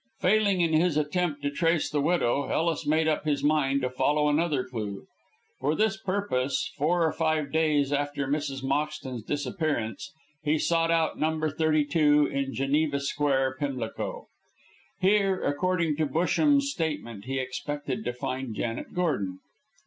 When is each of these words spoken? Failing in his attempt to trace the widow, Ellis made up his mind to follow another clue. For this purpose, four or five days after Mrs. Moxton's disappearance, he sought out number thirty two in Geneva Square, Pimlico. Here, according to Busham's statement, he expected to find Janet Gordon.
Failing 0.19 0.61
in 0.61 0.73
his 0.73 0.97
attempt 0.97 1.43
to 1.43 1.51
trace 1.51 1.87
the 1.87 2.01
widow, 2.01 2.49
Ellis 2.49 2.87
made 2.87 3.07
up 3.07 3.23
his 3.23 3.43
mind 3.43 3.81
to 3.81 3.89
follow 3.91 4.29
another 4.29 4.63
clue. 4.63 5.05
For 5.59 5.75
this 5.75 5.95
purpose, 5.95 6.71
four 6.75 7.05
or 7.05 7.13
five 7.13 7.51
days 7.51 7.93
after 7.93 8.27
Mrs. 8.27 8.63
Moxton's 8.63 9.21
disappearance, 9.21 10.11
he 10.43 10.57
sought 10.57 10.89
out 10.89 11.19
number 11.19 11.51
thirty 11.51 11.85
two 11.85 12.25
in 12.25 12.51
Geneva 12.51 12.99
Square, 12.99 13.57
Pimlico. 13.59 14.25
Here, 14.99 15.39
according 15.43 15.97
to 15.97 16.07
Busham's 16.07 16.71
statement, 16.71 17.25
he 17.25 17.37
expected 17.37 18.03
to 18.03 18.11
find 18.11 18.55
Janet 18.55 18.95
Gordon. 18.95 19.37